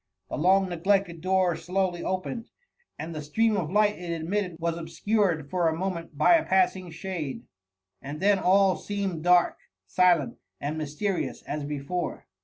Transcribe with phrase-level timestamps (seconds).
[0.31, 2.49] The k»g neglected door dawly opened,
[2.97, 6.89] and the stream of light it admitted was obscured for a moment by a passing
[6.89, 7.43] shade;
[8.01, 12.25] and then all seem ed dark, silent, and mysterious as before.